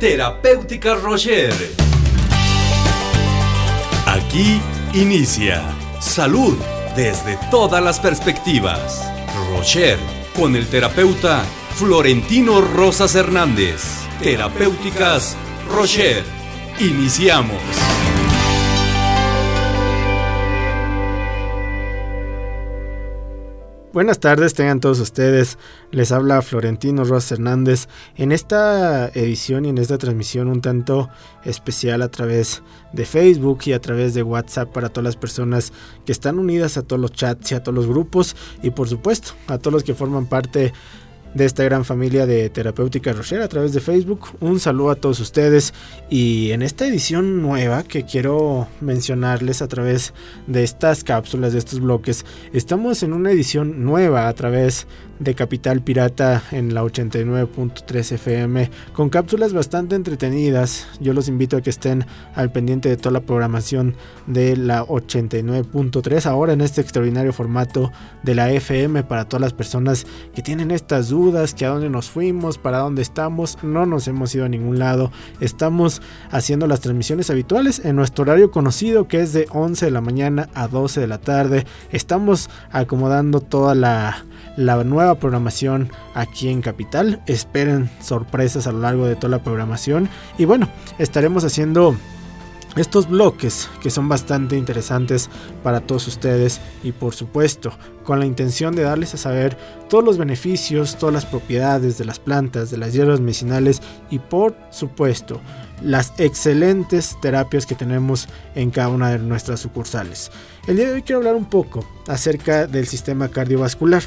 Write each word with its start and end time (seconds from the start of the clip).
Terapéutica 0.00 0.94
Rocher. 0.94 1.52
Aquí 4.06 4.58
inicia 4.94 5.62
Salud 6.00 6.56
desde 6.96 7.38
todas 7.50 7.84
las 7.84 8.00
perspectivas. 8.00 9.06
Rocher 9.50 9.98
con 10.34 10.56
el 10.56 10.66
terapeuta 10.68 11.44
Florentino 11.74 12.62
Rosas 12.62 13.14
Hernández. 13.14 13.82
Terapéuticas 14.22 15.36
Rocher. 15.68 16.24
Iniciamos. 16.78 17.60
Buenas 23.92 24.20
tardes, 24.20 24.54
tengan 24.54 24.78
todos 24.78 25.00
ustedes. 25.00 25.58
Les 25.90 26.12
habla 26.12 26.42
Florentino 26.42 27.02
Rosas 27.02 27.32
Hernández 27.32 27.88
en 28.14 28.30
esta 28.30 29.08
edición 29.08 29.64
y 29.64 29.70
en 29.70 29.78
esta 29.78 29.98
transmisión 29.98 30.46
un 30.46 30.60
tanto 30.60 31.08
especial 31.44 32.00
a 32.02 32.08
través 32.08 32.62
de 32.92 33.04
Facebook 33.04 33.62
y 33.64 33.72
a 33.72 33.80
través 33.80 34.14
de 34.14 34.22
WhatsApp 34.22 34.70
para 34.70 34.90
todas 34.90 35.06
las 35.06 35.16
personas 35.16 35.72
que 36.06 36.12
están 36.12 36.38
unidas 36.38 36.76
a 36.76 36.82
todos 36.82 37.02
los 37.02 37.10
chats 37.10 37.50
y 37.50 37.56
a 37.56 37.64
todos 37.64 37.74
los 37.74 37.88
grupos 37.88 38.36
y 38.62 38.70
por 38.70 38.88
supuesto 38.88 39.32
a 39.48 39.58
todos 39.58 39.72
los 39.72 39.82
que 39.82 39.94
forman 39.94 40.26
parte 40.26 40.58
de 40.60 40.72
esta 41.38 41.64
gran 41.64 41.84
familia 41.84 42.26
de 42.26 42.50
Terapéutica 42.50 43.12
Rocher 43.12 43.40
a 43.42 43.48
través 43.48 43.72
de 43.72 43.80
Facebook. 43.80 44.28
Un 44.40 44.60
saludo 44.60 44.90
a 44.90 44.94
todos 44.96 45.20
ustedes 45.20 45.72
y 46.08 46.50
en 46.50 46.62
esta 46.62 46.86
edición 46.86 47.40
nueva 47.42 47.82
que 47.82 48.04
quiero 48.04 48.68
mencionarles 48.80 49.62
a 49.62 49.68
través 49.68 50.12
de 50.46 50.64
estas 50.64 51.04
cápsulas, 51.04 51.52
de 51.52 51.58
estos 51.58 51.80
bloques, 51.80 52.24
estamos 52.52 53.02
en 53.02 53.12
una 53.12 53.30
edición 53.30 53.84
nueva 53.84 54.28
a 54.28 54.34
través 54.34 54.86
de 55.20 55.34
Capital 55.34 55.82
Pirata 55.82 56.42
en 56.50 56.74
la 56.74 56.82
89.3 56.82 58.12
FM 58.12 58.70
con 58.92 59.10
cápsulas 59.10 59.52
bastante 59.52 59.94
entretenidas. 59.94 60.88
Yo 60.98 61.12
los 61.12 61.28
invito 61.28 61.56
a 61.56 61.60
que 61.60 61.70
estén 61.70 62.06
al 62.34 62.50
pendiente 62.50 62.88
de 62.88 62.96
toda 62.96 63.12
la 63.12 63.20
programación 63.20 63.94
de 64.26 64.56
la 64.56 64.84
89.3 64.84 66.26
ahora 66.26 66.54
en 66.54 66.62
este 66.62 66.80
extraordinario 66.80 67.32
formato 67.32 67.92
de 68.22 68.34
la 68.34 68.50
FM 68.50 69.04
para 69.04 69.26
todas 69.26 69.42
las 69.42 69.52
personas 69.52 70.06
que 70.34 70.42
tienen 70.42 70.70
estas 70.70 71.10
dudas, 71.10 71.54
que 71.54 71.66
a 71.66 71.70
dónde 71.70 71.90
nos 71.90 72.10
fuimos, 72.10 72.58
para 72.58 72.78
dónde 72.78 73.02
estamos, 73.02 73.58
no 73.62 73.86
nos 73.86 74.08
hemos 74.08 74.34
ido 74.34 74.46
a 74.46 74.48
ningún 74.48 74.78
lado. 74.78 75.12
Estamos 75.40 76.00
haciendo 76.30 76.66
las 76.66 76.80
transmisiones 76.80 77.30
habituales 77.30 77.84
en 77.84 77.96
nuestro 77.96 78.22
horario 78.22 78.50
conocido 78.50 79.06
que 79.06 79.20
es 79.20 79.32
de 79.34 79.46
11 79.50 79.84
de 79.84 79.90
la 79.90 80.00
mañana 80.00 80.48
a 80.54 80.66
12 80.66 81.00
de 81.00 81.06
la 81.06 81.18
tarde. 81.18 81.66
Estamos 81.90 82.48
acomodando 82.72 83.40
toda 83.40 83.74
la 83.74 84.24
la 84.56 84.82
nueva 84.84 85.14
programación 85.16 85.90
aquí 86.14 86.48
en 86.48 86.62
Capital. 86.62 87.22
Esperen 87.26 87.90
sorpresas 88.00 88.66
a 88.66 88.72
lo 88.72 88.80
largo 88.80 89.06
de 89.06 89.16
toda 89.16 89.36
la 89.36 89.42
programación. 89.42 90.08
Y 90.38 90.44
bueno, 90.44 90.68
estaremos 90.98 91.44
haciendo 91.44 91.96
estos 92.76 93.08
bloques 93.08 93.68
que 93.82 93.90
son 93.90 94.08
bastante 94.08 94.56
interesantes 94.56 95.28
para 95.62 95.80
todos 95.80 96.06
ustedes 96.06 96.60
y 96.82 96.92
por 96.92 97.14
supuesto 97.14 97.72
con 98.04 98.20
la 98.20 98.26
intención 98.26 98.74
de 98.74 98.82
darles 98.82 99.14
a 99.14 99.18
saber 99.18 99.56
todos 99.88 100.04
los 100.04 100.18
beneficios, 100.18 100.96
todas 100.96 101.12
las 101.12 101.26
propiedades 101.26 101.98
de 101.98 102.04
las 102.04 102.18
plantas, 102.18 102.70
de 102.70 102.78
las 102.78 102.92
hierbas 102.92 103.20
medicinales 103.20 103.82
y 104.08 104.20
por 104.20 104.56
supuesto 104.70 105.40
las 105.82 106.12
excelentes 106.18 107.16
terapias 107.20 107.66
que 107.66 107.74
tenemos 107.74 108.28
en 108.54 108.70
cada 108.70 108.88
una 108.88 109.10
de 109.10 109.18
nuestras 109.18 109.60
sucursales. 109.60 110.30
El 110.66 110.76
día 110.76 110.88
de 110.88 110.94
hoy 110.94 111.02
quiero 111.02 111.18
hablar 111.18 111.36
un 111.36 111.46
poco 111.46 111.84
acerca 112.06 112.66
del 112.66 112.86
sistema 112.86 113.28
cardiovascular. 113.28 114.02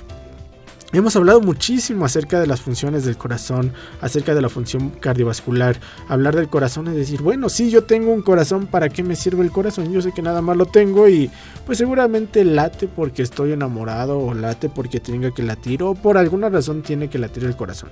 Hemos 0.93 1.15
hablado 1.15 1.41
muchísimo 1.41 2.05
acerca 2.05 2.39
de 2.39 2.45
las 2.45 2.61
funciones 2.61 3.03
del 3.03 3.17
corazón, 3.17 3.73
acerca 3.99 4.35
de 4.35 4.43
la 4.43 4.49
función 4.49 4.91
cardiovascular. 4.91 5.75
Hablar 6.07 6.35
del 6.35 6.49
corazón 6.49 6.87
es 6.87 6.93
decir, 6.93 7.23
bueno, 7.23 7.49
sí, 7.49 7.71
yo 7.71 7.85
tengo 7.85 8.13
un 8.13 8.21
corazón, 8.21 8.67
¿para 8.67 8.89
qué 8.89 9.01
me 9.01 9.15
sirve 9.15 9.43
el 9.43 9.49
corazón? 9.49 9.91
Yo 9.91 10.03
sé 10.03 10.11
que 10.11 10.21
nada 10.21 10.43
más 10.43 10.55
lo 10.55 10.67
tengo 10.67 11.09
y 11.09 11.31
pues 11.65 11.79
seguramente 11.79 12.45
late 12.45 12.87
porque 12.87 13.23
estoy 13.23 13.53
enamorado 13.53 14.19
o 14.19 14.35
late 14.35 14.69
porque 14.69 14.99
tenga 14.99 15.31
que 15.31 15.41
latir 15.41 15.81
o 15.81 15.95
por 15.95 16.15
alguna 16.15 16.49
razón 16.49 16.83
tiene 16.83 17.09
que 17.09 17.17
latir 17.17 17.45
el 17.45 17.55
corazón. 17.55 17.89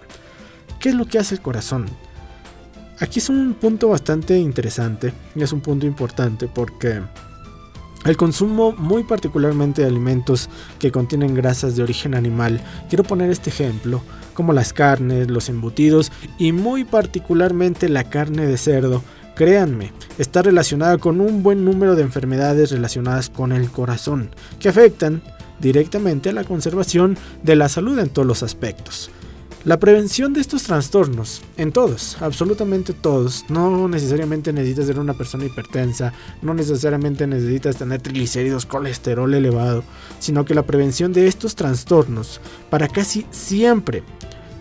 ¿Qué 0.79 0.90
es 0.90 0.95
lo 0.95 1.06
que 1.07 1.17
hace 1.17 1.34
el 1.34 1.41
corazón? 1.41 1.88
Aquí 3.00 3.17
es 3.17 3.29
un 3.29 3.56
punto 3.56 3.90
bastante 3.90 4.38
interesante 4.38 5.11
y 5.34 5.41
es 5.41 5.51
un 5.51 5.61
punto 5.61 5.88
importante 5.88 6.47
porque 6.47 7.01
el 8.06 8.17
consumo 8.17 8.72
muy 8.73 9.03
particularmente 9.03 9.81
de 9.81 9.88
alimentos 9.88 10.50
que 10.79 10.91
contienen 10.91 11.35
grasas 11.35 11.75
de 11.75 11.84
origen 11.84 12.16
animal, 12.16 12.62
quiero 12.89 13.03
poner 13.03 13.29
este 13.29 13.50
ejemplo, 13.50 14.01
como 14.34 14.53
las 14.53 14.73
carnes, 14.73 15.29
los 15.29 15.50
embutidos 15.50 16.11
y 16.38 16.51
muy 16.51 16.84
particularmente 16.84 17.90
la 17.90 18.06
carne 18.06 18.45
de 18.45 18.57
cerdo, 18.57 19.03
créanme, 19.35 19.91
está 20.17 20.41
relacionada 20.41 20.97
con 20.97 21.22
un 21.22 21.44
buen 21.44 21.63
número 21.63 21.95
de 21.95 22.03
enfermedades 22.03 22.72
relacionadas 22.72 23.29
con 23.29 23.51
el 23.51 23.69
corazón, 23.69 24.29
que 24.59 24.69
afectan 24.69 25.22
directamente 25.59 26.29
a 26.29 26.34
la 26.34 26.44
conservación 26.44 27.17
de 27.44 27.56
la 27.56 27.69
salud 27.69 28.00
en 28.00 28.09
todos 28.09 28.28
los 28.28 28.44
aspectos. 28.44 29.11
La 29.63 29.79
prevención 29.79 30.33
de 30.33 30.41
estos 30.41 30.63
trastornos, 30.63 31.44
en 31.55 31.72
todos, 31.72 32.19
absolutamente 32.19 32.94
todos, 32.94 33.45
no 33.47 33.88
necesariamente 33.88 34.51
necesitas 34.51 34.88
ser 34.88 34.97
una 34.97 35.13
persona 35.13 35.45
hipertensa, 35.45 36.13
no 36.41 36.55
necesariamente 36.55 37.27
necesitas 37.27 37.77
tener 37.77 38.01
triglicéridos, 38.01 38.66
colesterol 38.66 39.31
elevado, 39.31 39.83
sino 40.17 40.45
que 40.45 40.55
la 40.55 40.63
prevención 40.63 41.13
de 41.13 41.27
estos 41.27 41.53
trastornos 41.53 42.41
para 42.72 42.88
casi 42.88 43.27
siempre 43.29 44.01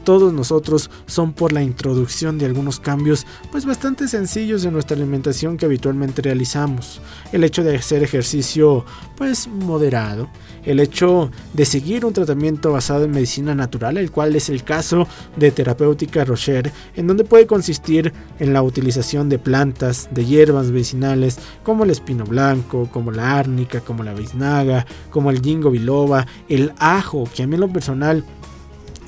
todos 0.04 0.32
nosotros 0.32 0.90
son 1.06 1.32
por 1.32 1.52
la 1.52 1.62
introducción 1.62 2.38
de 2.38 2.46
algunos 2.46 2.80
cambios 2.80 3.26
pues 3.50 3.66
bastante 3.66 4.08
sencillos 4.08 4.64
en 4.64 4.72
nuestra 4.72 4.96
alimentación 4.96 5.56
que 5.56 5.66
habitualmente 5.66 6.22
realizamos. 6.22 7.00
El 7.32 7.44
hecho 7.44 7.62
de 7.62 7.76
hacer 7.76 8.02
ejercicio 8.02 8.84
pues 9.16 9.48
moderado, 9.48 10.28
el 10.64 10.80
hecho 10.80 11.30
de 11.52 11.64
seguir 11.64 12.04
un 12.04 12.12
tratamiento 12.12 12.72
basado 12.72 13.04
en 13.04 13.10
medicina 13.10 13.54
natural, 13.54 13.96
el 13.96 14.10
cual 14.10 14.34
es 14.36 14.48
el 14.48 14.64
caso 14.64 15.06
de 15.36 15.50
terapéutica 15.50 16.24
Rocher, 16.24 16.72
en 16.96 17.06
donde 17.06 17.24
puede 17.24 17.46
consistir 17.46 18.12
en 18.38 18.52
la 18.52 18.62
utilización 18.62 19.28
de 19.28 19.38
plantas, 19.38 20.08
de 20.10 20.24
hierbas 20.24 20.66
medicinales 20.66 21.38
como 21.62 21.84
el 21.84 21.90
espino 21.90 22.24
blanco, 22.24 22.88
como 22.92 23.10
la 23.10 23.38
árnica, 23.38 23.80
como 23.80 24.02
la 24.02 24.14
biznaga, 24.14 24.86
como 25.10 25.30
el 25.30 25.40
ginkgo 25.40 25.70
biloba, 25.70 26.26
el 26.48 26.72
ajo, 26.78 27.28
que 27.34 27.42
a 27.42 27.46
mí 27.46 27.54
en 27.54 27.60
lo 27.60 27.68
personal 27.68 28.24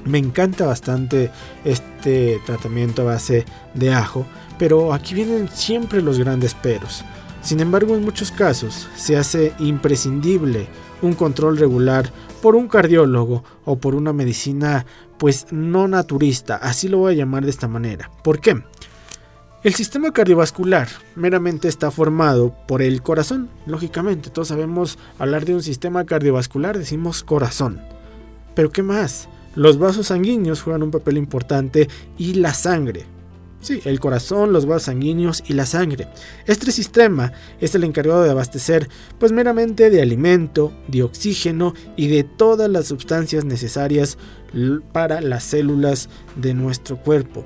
me 0.05 0.19
encanta 0.19 0.67
bastante 0.67 1.31
este 1.65 2.41
tratamiento 2.47 3.03
a 3.03 3.07
base 3.07 3.45
de 3.75 3.93
ajo, 3.93 4.27
pero 4.59 4.93
aquí 4.93 5.15
vienen 5.15 5.49
siempre 5.49 6.03
los 6.03 6.19
grandes 6.19 6.55
peros. 6.55 7.05
Sin 7.43 7.61
embargo, 7.61 7.95
en 7.97 8.05
muchos 8.05 8.31
casos 8.31 8.89
se 8.95 9.17
hace 9.17 9.53
imprescindible 9.59 10.69
un 11.03 11.15
control 11.15 11.59
regular 11.59 12.11
por 12.41 12.55
un 12.55 12.69
cardiólogo 12.69 13.43
o 13.65 13.77
por 13.77 13.95
una 13.95 14.13
medicina 14.13 14.87
pues 15.19 15.47
no 15.51 15.87
naturista, 15.87 16.57
así 16.57 16.89
lo 16.89 16.99
voy 16.99 17.15
a 17.15 17.17
llamar 17.17 17.45
de 17.45 17.51
esta 17.51 17.69
manera. 17.69 18.11
¿Por 18.25 18.41
qué? 18.41 18.63
El 19.63 19.75
sistema 19.75 20.11
cardiovascular 20.13 20.89
meramente 21.15 21.69
está 21.69 21.93
formado 21.93 22.53
por 22.67 22.83
el 22.83 23.01
corazón, 23.03 23.49
lógicamente, 23.65 24.31
todos 24.31 24.49
sabemos 24.49 24.99
hablar 25.21 25.45
de 25.45 25.55
un 25.55 25.63
sistema 25.63 26.05
cardiovascular, 26.05 26.77
decimos 26.77 27.23
corazón. 27.23 27.81
Pero 28.57 28.71
¿qué 28.71 28.83
más? 28.83 29.29
Los 29.55 29.79
vasos 29.79 30.07
sanguíneos 30.09 30.63
juegan 30.63 30.83
un 30.83 30.91
papel 30.91 31.19
importante 31.19 31.89
y 32.19 32.35
la 32.35 32.55
sangre. 32.55 33.05
Sí, 33.61 33.81
el 33.85 34.01
corazón, 34.01 34.53
los 34.53 34.67
vasos 34.67 34.85
sanguíneos 34.85 35.45
y 35.47 35.53
la 35.53 35.67
sangre. 35.67 36.09
Este 36.47 36.73
sistema 36.73 37.33
es 37.61 37.75
el 37.77 37.85
encargado 37.85 38.25
de 38.25 38.31
abastecer 38.31 38.89
pues 39.19 39.31
meramente 39.31 39.89
de 39.89 40.03
alimento, 40.03 40.73
de 40.89 41.05
oxígeno 41.05 41.75
y 41.97 42.09
de 42.09 42.25
todas 42.25 42.69
las 42.69 42.87
sustancias 42.87 43.45
necesarias 43.45 44.19
para 44.93 45.21
las 45.21 45.45
células 45.45 46.09
de 46.35 46.55
nuestro 46.55 46.97
cuerpo. 46.97 47.45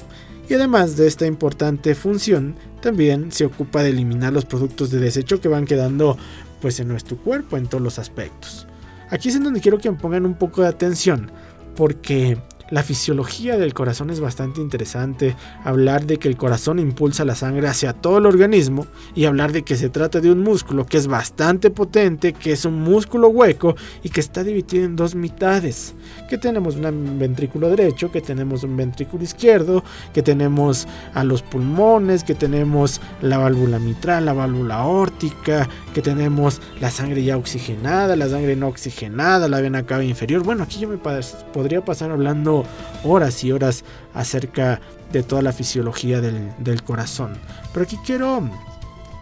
Y 0.48 0.54
además 0.54 0.96
de 0.96 1.06
esta 1.06 1.26
importante 1.26 1.94
función, 1.94 2.54
también 2.80 3.32
se 3.32 3.44
ocupa 3.44 3.82
de 3.82 3.90
eliminar 3.90 4.32
los 4.32 4.44
productos 4.44 4.90
de 4.90 5.00
desecho 5.00 5.40
que 5.40 5.48
van 5.48 5.66
quedando 5.66 6.16
pues 6.60 6.80
en 6.80 6.88
nuestro 6.88 7.18
cuerpo 7.18 7.56
en 7.56 7.66
todos 7.66 7.82
los 7.82 7.98
aspectos. 7.98 8.66
Aquí 9.10 9.28
es 9.28 9.36
en 9.36 9.44
donde 9.44 9.60
quiero 9.60 9.78
que 9.78 9.90
me 9.90 9.98
pongan 9.98 10.24
un 10.24 10.34
poco 10.34 10.62
de 10.62 10.68
atención, 10.68 11.30
porque 11.76 12.38
la 12.70 12.82
fisiología 12.82 13.56
del 13.56 13.74
corazón 13.74 14.10
es 14.10 14.20
bastante 14.20 14.60
interesante, 14.60 15.36
hablar 15.64 16.04
de 16.06 16.18
que 16.18 16.28
el 16.28 16.36
corazón 16.36 16.78
impulsa 16.78 17.24
la 17.24 17.36
sangre 17.36 17.68
hacia 17.68 17.92
todo 17.92 18.18
el 18.18 18.26
organismo 18.26 18.86
y 19.14 19.26
hablar 19.26 19.52
de 19.52 19.62
que 19.62 19.76
se 19.76 19.88
trata 19.88 20.20
de 20.20 20.32
un 20.32 20.40
músculo 20.40 20.84
que 20.84 20.96
es 20.96 21.06
bastante 21.06 21.70
potente, 21.70 22.32
que 22.32 22.52
es 22.52 22.64
un 22.64 22.80
músculo 22.82 23.28
hueco 23.28 23.76
y 24.02 24.08
que 24.08 24.20
está 24.20 24.42
dividido 24.42 24.84
en 24.84 24.96
dos 24.96 25.14
mitades, 25.14 25.94
que 26.28 26.38
tenemos 26.38 26.76
un 26.76 27.18
ventrículo 27.18 27.68
derecho, 27.68 28.10
que 28.10 28.20
tenemos 28.20 28.64
un 28.64 28.76
ventrículo 28.76 29.22
izquierdo, 29.22 29.84
que 30.12 30.22
tenemos 30.22 30.88
a 31.14 31.22
los 31.22 31.42
pulmones, 31.42 32.24
que 32.24 32.34
tenemos 32.34 33.00
la 33.22 33.38
válvula 33.38 33.78
mitral, 33.78 34.24
la 34.24 34.32
válvula 34.32 34.84
órtica, 34.84 35.68
que 35.94 36.02
tenemos 36.02 36.60
la 36.80 36.90
sangre 36.90 37.22
ya 37.22 37.36
oxigenada, 37.36 38.16
la 38.16 38.28
sangre 38.28 38.56
no 38.56 38.68
oxigenada, 38.68 39.48
la 39.48 39.60
vena 39.60 39.86
cava 39.86 40.04
inferior. 40.04 40.42
Bueno, 40.42 40.64
aquí 40.64 40.80
yo 40.80 40.88
me 40.88 40.98
podría 40.98 41.84
pasar 41.84 42.10
hablando 42.10 42.55
horas 43.04 43.42
y 43.44 43.52
horas 43.52 43.84
acerca 44.14 44.80
de 45.12 45.22
toda 45.22 45.42
la 45.42 45.52
fisiología 45.52 46.20
del, 46.20 46.52
del 46.58 46.82
corazón. 46.82 47.34
Pero 47.72 47.84
aquí 47.84 47.98
quiero 48.04 48.48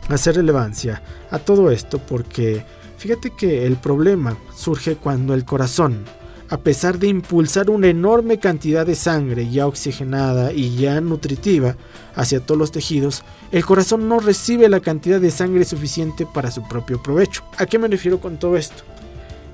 hacer 0.08 0.36
relevancia 0.36 1.02
a 1.30 1.38
todo 1.38 1.70
esto 1.70 1.98
porque 1.98 2.64
fíjate 2.98 3.30
que 3.30 3.66
el 3.66 3.76
problema 3.76 4.36
surge 4.54 4.96
cuando 4.96 5.34
el 5.34 5.44
corazón, 5.44 6.04
a 6.50 6.58
pesar 6.58 6.98
de 6.98 7.08
impulsar 7.08 7.70
una 7.70 7.88
enorme 7.88 8.38
cantidad 8.38 8.86
de 8.86 8.94
sangre 8.94 9.48
ya 9.50 9.66
oxigenada 9.66 10.52
y 10.52 10.76
ya 10.76 11.00
nutritiva 11.00 11.76
hacia 12.14 12.40
todos 12.40 12.58
los 12.58 12.72
tejidos, 12.72 13.22
el 13.50 13.64
corazón 13.64 14.08
no 14.08 14.20
recibe 14.20 14.68
la 14.68 14.80
cantidad 14.80 15.20
de 15.20 15.30
sangre 15.30 15.64
suficiente 15.64 16.26
para 16.26 16.50
su 16.50 16.62
propio 16.68 17.02
provecho. 17.02 17.42
¿A 17.58 17.66
qué 17.66 17.78
me 17.78 17.88
refiero 17.88 18.20
con 18.20 18.38
todo 18.38 18.56
esto? 18.56 18.84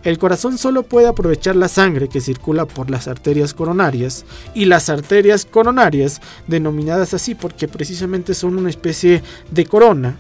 El 0.03 0.19
corazón 0.19 0.57
solo 0.57 0.83
puede 0.83 1.09
aprovechar 1.09 1.57
la 1.57 1.69
sangre 1.69 2.09
que 2.09 2.23
circula 2.23 2.65
por 2.65 2.91
las 2.91 3.07
arterias 3.07 3.53
coronarias 3.53 4.25
y 4.55 4.65
las 4.65 4.89
arterias 4.89 5.45
coronarias, 5.45 6.23
denominadas 6.47 7.13
así 7.13 7.35
porque 7.35 7.69
precisamente 7.69 8.33
son 8.33 8.57
una 8.57 8.71
especie 8.71 9.23
de 9.51 9.67
corona. 9.67 10.17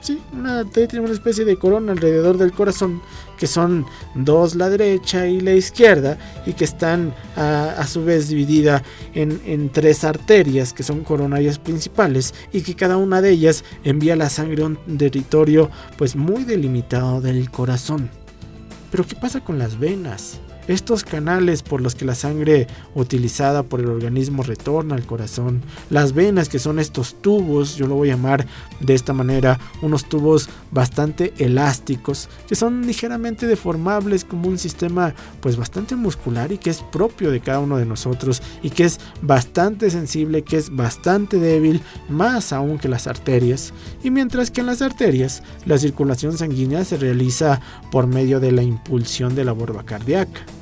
Sí, 0.00 0.18
una, 0.32 0.64
tiene 0.64 1.00
una 1.00 1.12
especie 1.12 1.44
de 1.44 1.58
corona 1.58 1.92
alrededor 1.92 2.38
del 2.38 2.52
corazón, 2.52 3.02
que 3.36 3.46
son 3.46 3.84
dos 4.14 4.54
la 4.54 4.70
derecha 4.70 5.26
y 5.26 5.40
la 5.40 5.52
izquierda, 5.52 6.16
y 6.46 6.52
que 6.52 6.64
están 6.64 7.12
a, 7.34 7.84
su 7.88 8.04
vez 8.04 8.28
dividida 8.28 8.82
en, 9.14 9.42
en, 9.44 9.68
tres 9.68 10.04
arterias, 10.04 10.72
que 10.72 10.84
son 10.84 11.02
coronarias 11.02 11.58
principales, 11.58 12.34
y 12.52 12.62
que 12.62 12.76
cada 12.76 12.96
una 12.96 13.20
de 13.20 13.30
ellas 13.30 13.64
envía 13.82 14.16
la 14.16 14.30
sangre 14.30 14.62
a 14.62 14.66
un 14.66 14.76
territorio 14.96 15.70
pues 15.98 16.14
muy 16.14 16.44
delimitado 16.44 17.20
del 17.20 17.50
corazón. 17.50 18.08
Pero 18.90 19.06
¿qué 19.06 19.14
pasa 19.16 19.40
con 19.40 19.58
las 19.58 19.78
venas? 19.78 20.40
Estos 20.68 21.04
canales 21.04 21.62
por 21.62 21.80
los 21.80 21.94
que 21.94 22.04
la 22.04 22.16
sangre 22.16 22.66
utilizada 22.96 23.62
por 23.62 23.78
el 23.78 23.86
organismo 23.86 24.42
retorna 24.42 24.96
al 24.96 25.06
corazón, 25.06 25.62
las 25.90 26.12
venas 26.12 26.48
que 26.48 26.58
son 26.58 26.80
estos 26.80 27.14
tubos, 27.22 27.76
yo 27.76 27.86
lo 27.86 27.94
voy 27.94 28.10
a 28.10 28.16
llamar 28.16 28.46
de 28.80 28.94
esta 28.94 29.12
manera, 29.12 29.60
unos 29.80 30.08
tubos 30.08 30.48
bastante 30.72 31.32
elásticos, 31.38 32.28
que 32.48 32.56
son 32.56 32.84
ligeramente 32.84 33.46
deformables 33.46 34.24
como 34.24 34.48
un 34.48 34.58
sistema 34.58 35.14
pues 35.40 35.56
bastante 35.56 35.94
muscular 35.94 36.50
y 36.50 36.58
que 36.58 36.70
es 36.70 36.82
propio 36.82 37.30
de 37.30 37.40
cada 37.40 37.60
uno 37.60 37.76
de 37.76 37.86
nosotros 37.86 38.42
y 38.60 38.70
que 38.70 38.84
es 38.84 38.98
bastante 39.22 39.88
sensible, 39.90 40.42
que 40.42 40.56
es 40.56 40.74
bastante 40.74 41.38
débil, 41.38 41.80
más 42.08 42.52
aún 42.52 42.78
que 42.78 42.88
las 42.88 43.06
arterias. 43.06 43.72
Y 44.02 44.10
mientras 44.10 44.50
que 44.50 44.62
en 44.62 44.66
las 44.66 44.82
arterias 44.82 45.44
la 45.64 45.78
circulación 45.78 46.36
sanguínea 46.36 46.84
se 46.84 46.96
realiza 46.96 47.60
por 47.92 48.08
medio 48.08 48.40
de 48.40 48.50
la 48.50 48.62
impulsión 48.62 49.36
de 49.36 49.44
la 49.44 49.52
bomba 49.52 49.84
cardíaca 49.84 50.55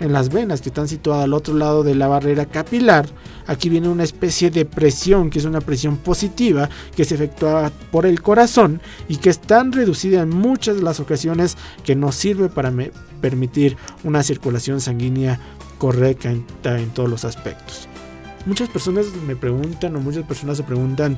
en 0.00 0.12
las 0.12 0.30
venas 0.30 0.60
que 0.60 0.68
están 0.68 0.88
situadas 0.88 1.24
al 1.24 1.32
otro 1.32 1.54
lado 1.54 1.82
de 1.82 1.94
la 1.94 2.08
barrera 2.08 2.46
capilar. 2.46 3.06
Aquí 3.46 3.68
viene 3.68 3.88
una 3.88 4.04
especie 4.04 4.50
de 4.50 4.64
presión, 4.64 5.30
que 5.30 5.38
es 5.38 5.44
una 5.44 5.60
presión 5.60 5.96
positiva, 5.96 6.68
que 6.96 7.04
se 7.04 7.14
efectúa 7.14 7.70
por 7.90 8.06
el 8.06 8.20
corazón 8.20 8.80
y 9.08 9.16
que 9.16 9.30
es 9.30 9.40
tan 9.40 9.72
reducida 9.72 10.22
en 10.22 10.30
muchas 10.30 10.76
de 10.76 10.82
las 10.82 11.00
ocasiones 11.00 11.56
que 11.84 11.94
nos 11.94 12.14
sirve 12.14 12.48
para 12.48 12.72
permitir 13.20 13.76
una 14.04 14.22
circulación 14.22 14.80
sanguínea 14.80 15.38
correcta 15.78 16.30
en 16.30 16.90
todos 16.90 17.08
los 17.08 17.24
aspectos. 17.24 17.88
Muchas 18.44 18.68
personas 18.68 19.06
me 19.26 19.36
preguntan 19.36 19.94
o 19.94 20.00
muchas 20.00 20.24
personas 20.24 20.56
se 20.56 20.64
preguntan 20.64 21.16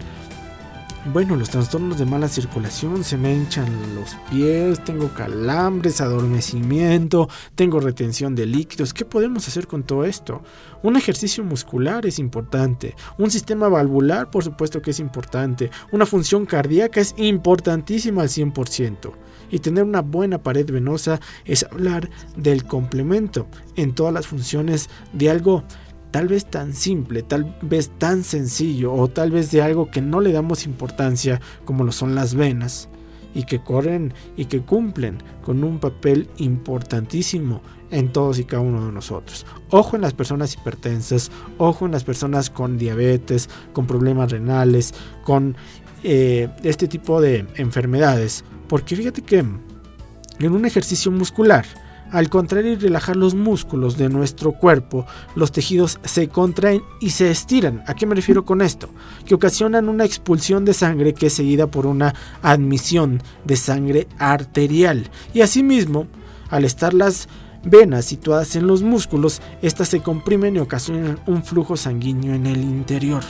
bueno, 1.13 1.37
los 1.37 1.51
trastornos 1.51 1.99
de 1.99 2.07
mala 2.07 2.29
circulación, 2.29 3.05
se 3.05 3.19
me 3.19 3.35
hinchan 3.35 3.67
los 3.95 4.17
pies, 4.31 4.83
tengo 4.85 5.13
calambres, 5.13 6.01
adormecimiento, 6.01 7.29
tengo 7.55 7.79
retención 7.79 8.35
de 8.35 8.47
líquidos. 8.47 8.95
¿Qué 8.95 9.05
podemos 9.05 9.47
hacer 9.47 9.67
con 9.67 9.83
todo 9.83 10.05
esto? 10.05 10.41
Un 10.83 10.97
ejercicio 10.97 11.45
muscular 11.45 12.07
es 12.07 12.19
importante, 12.19 12.95
un 13.19 13.31
sistema 13.31 13.69
valvular 13.69 14.31
por 14.31 14.45
supuesto 14.45 14.81
que 14.81 14.93
es 14.93 15.01
importante, 15.01 15.71
una 15.93 16.07
función 16.07 16.47
cardíaca 16.47 17.01
es 17.01 17.15
importantísima 17.19 18.23
al 18.23 18.29
100%. 18.29 19.13
Y 19.51 19.59
tener 19.59 19.85
una 19.85 20.01
buena 20.01 20.43
pared 20.43 20.69
venosa 20.69 21.21
es 21.45 21.65
hablar 21.71 22.09
del 22.35 22.65
complemento 22.65 23.47
en 23.77 23.95
todas 23.95 24.13
las 24.13 24.27
funciones 24.27 24.89
de 25.13 25.31
algo 25.31 25.65
tal 26.15 26.29
vez 26.29 26.47
tan 26.47 26.75
simple, 26.75 27.25
tal 27.25 27.57
vez 27.61 27.91
tan 27.99 28.23
sencillo 28.23 28.95
o 28.95 29.09
tal 29.09 29.33
vez 29.33 29.51
de 29.51 29.63
algo 29.63 29.91
que 29.91 30.01
no 30.01 30.21
le 30.21 30.31
damos 30.31 30.65
importancia 30.65 31.41
como 31.65 31.83
lo 31.83 31.91
son 31.91 32.15
las 32.15 32.37
venas 32.37 32.89
y 33.35 33.43
que 33.43 33.59
corren 33.59 34.15
y 34.37 34.45
que 34.45 34.61
cumplen 34.61 35.19
con 35.43 35.65
un 35.65 35.81
papel 35.81 36.31
importantísimo 36.37 37.63
en 37.91 38.13
todos 38.13 38.39
y 38.39 38.45
cada 38.45 38.63
uno 38.63 38.87
de 38.87 38.93
nosotros. 38.93 39.45
Ojo 39.71 39.97
en 39.97 40.03
las 40.03 40.15
personas 40.15 40.55
hipertensas, 40.55 41.33
ojo 41.59 41.85
en 41.85 41.91
las 41.91 42.05
personas 42.05 42.49
con 42.49 42.79
diabetes, 42.79 43.51
con 43.73 43.89
problemas 43.89 44.31
renales, 44.31 44.95
con 45.25 45.57
eh, 46.05 46.49
este 46.63 46.87
tipo 46.87 47.21
de 47.21 47.45
enfermedades, 47.57 48.45
porque 48.69 48.95
fíjate 48.95 49.23
que 49.23 49.39
en 49.39 50.53
un 50.53 50.65
ejercicio 50.65 51.11
muscular, 51.11 51.67
al 52.15 52.31
contraer 52.31 52.67
y 52.67 52.77
relajar 52.77 53.17
los 53.17 53.35
músculos 53.35 53.99
de 53.99 54.09
nuestro 54.09 54.53
cuerpo, 54.53 55.05
los 55.35 55.51
tejidos 55.51 55.99
se 56.05 56.29
contraen 56.29 56.81
y 57.01 57.11
se 57.11 57.29
estiran. 57.29 57.83
¿A 57.89 57.95
qué 57.95 58.07
me 58.07 58.15
refiero 58.15 58.45
con 58.45 58.63
esto? 58.63 58.89
Que 59.27 59.35
ocasionan 59.35 59.89
una 59.89 60.05
expulsión 60.05 60.65
de 60.65 60.75
sangre 60.75 61.13
que 61.13 61.27
es 61.27 61.33
seguida 61.33 61.67
por 61.67 61.87
una 61.87 62.15
admisión 62.41 63.21
de 63.45 63.57
sangre 63.57 64.07
arterial. 64.17 65.11
Y 65.35 65.41
asimismo, 65.41 66.07
al 66.51 66.65
estar 66.65 66.95
las 66.95 67.29
venas 67.65 68.05
situadas 68.05 68.55
en 68.55 68.69
los 68.69 68.85
músculos, 68.85 69.43
estas 69.61 69.89
se 69.89 69.99
comprimen 69.99 70.55
y 70.55 70.61
ocasionan 70.61 71.19
un 71.27 71.43
flujo 71.43 71.77
sanguíneo 71.77 72.33
en 72.33 72.47
el 72.47 72.63
interior. 72.63 73.25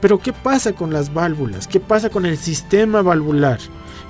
Pero 0.00 0.18
¿qué 0.18 0.32
pasa 0.32 0.72
con 0.72 0.92
las 0.92 1.12
válvulas? 1.12 1.66
¿Qué 1.66 1.80
pasa 1.80 2.10
con 2.10 2.26
el 2.26 2.38
sistema 2.38 3.02
valvular? 3.02 3.58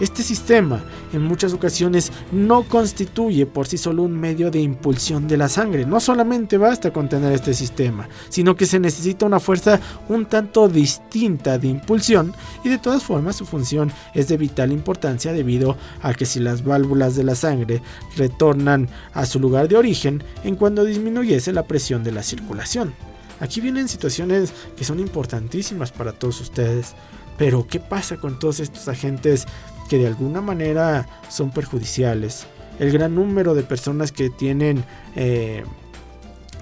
Este 0.01 0.23
sistema 0.23 0.81
en 1.13 1.23
muchas 1.23 1.53
ocasiones 1.53 2.13
no 2.31 2.63
constituye 2.63 3.47
por 3.47 3.67
sí 3.67 3.79
solo 3.79 4.05
un 4.05 4.13
medio 4.13 4.49
de 4.49 4.61
impulsión 4.61 5.27
de 5.27 5.37
la 5.37 5.49
sangre. 5.49 5.85
No 5.87 5.99
solamente 5.99 6.57
basta 6.57 6.93
con 6.93 7.09
tener 7.09 7.33
este 7.33 7.53
sistema, 7.53 8.09
sino 8.29 8.55
que 8.55 8.67
se 8.67 8.79
necesita 8.79 9.27
una 9.27 9.41
fuerza 9.41 9.81
un 10.09 10.27
tanto 10.27 10.69
distinta 10.69 11.59
de 11.59 11.67
impulsión 11.67 12.33
y 12.63 12.69
de 12.69 12.79
todas 12.79 13.03
formas 13.03 13.35
su 13.35 13.45
función 13.45 13.91
es 14.15 14.29
de 14.29 14.37
vital 14.37 14.71
importancia 14.71 15.33
debido 15.33 15.77
a 16.01 16.15
que 16.15 16.27
si 16.27 16.39
las 16.39 16.63
válvulas 16.63 17.17
de 17.17 17.25
la 17.25 17.35
sangre 17.35 17.83
retornan 18.17 18.89
a 19.15 19.27
su 19.27 19.41
lugar 19.41 19.67
de 19.67 19.79
origen 19.79 20.23
en 20.45 20.55
cuando 20.55 20.85
disminuyese 20.85 21.53
la 21.53 21.65
presión 21.65 22.05
de 22.05 22.13
la 22.13 22.23
circulación. 22.23 23.08
Aquí 23.41 23.61
vienen 23.61 23.89
situaciones 23.89 24.53
que 24.77 24.85
son 24.85 25.01
importantísimas 25.01 25.93
para 25.93 26.13
todos 26.13 26.41
ustedes. 26.41 26.95
Pero 27.37 27.67
¿qué 27.67 27.79
pasa 27.79 28.17
con 28.17 28.39
todos 28.39 28.59
estos 28.59 28.89
agentes 28.89 29.47
que 29.89 29.99
de 29.99 30.07
alguna 30.07 30.41
manera 30.41 31.09
son 31.29 31.51
perjudiciales. 31.51 32.47
El 32.79 32.93
gran 32.93 33.15
número 33.15 33.55
de 33.55 33.65
personas 33.65 34.13
que 34.13 34.31
tienen 34.31 34.85
eh, 35.17 35.65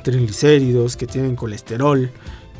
triglicéridos, 0.03 0.97
que 0.97 1.07
tienen 1.07 1.37
colesterol, 1.37 2.11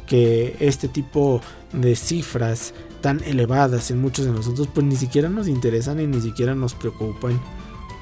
que 0.07 0.57
este 0.61 0.89
tipo 0.89 1.41
de 1.73 1.97
cifras 1.97 2.75
tan 3.01 3.23
elevadas 3.25 3.91
en 3.91 4.01
muchos 4.01 4.27
de 4.27 4.33
nosotros 4.33 4.69
pues 4.73 4.85
ni 4.85 4.97
siquiera 4.97 5.29
nos 5.29 5.49
interesan 5.49 6.01
y 6.01 6.07
ni 6.07 6.21
siquiera 6.21 6.55
nos 6.55 6.75
preocupan. 6.75 7.41